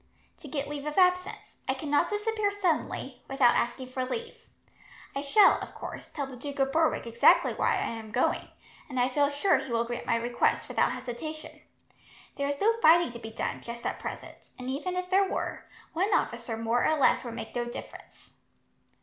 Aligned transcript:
"To 0.39 0.47
get 0.47 0.67
leave 0.67 0.87
of 0.87 0.97
absence. 0.97 1.57
I 1.67 1.75
cannot 1.75 2.09
disappear 2.09 2.49
suddenly, 2.49 3.21
without 3.29 3.53
asking 3.53 3.89
for 3.89 4.03
leave. 4.03 4.49
I 5.15 5.21
shall, 5.21 5.59
of 5.59 5.75
course, 5.75 6.09
tell 6.09 6.25
the 6.25 6.35
Duke 6.37 6.57
of 6.57 6.71
Berwick 6.71 7.05
exactly 7.05 7.53
why 7.53 7.73
I 7.73 7.89
am 7.91 8.09
going, 8.09 8.47
and 8.89 8.99
I 8.99 9.09
feel 9.09 9.29
sure 9.29 9.59
he 9.59 9.71
will 9.71 9.83
grant 9.83 10.07
my 10.07 10.15
request, 10.15 10.67
without 10.67 10.93
hesitation. 10.93 11.61
There 12.35 12.47
is 12.47 12.59
no 12.59 12.73
fighting 12.81 13.11
to 13.11 13.19
be 13.19 13.29
done, 13.29 13.61
just 13.61 13.85
at 13.85 13.99
present, 13.99 14.49
and 14.57 14.71
even 14.71 14.95
if 14.95 15.07
there 15.11 15.29
were, 15.29 15.65
one 15.93 16.11
officer 16.15 16.57
more 16.57 16.83
or 16.83 16.97
less 16.97 17.23
would 17.23 17.35
make 17.35 17.55
no 17.55 17.65
difference. 17.65 18.31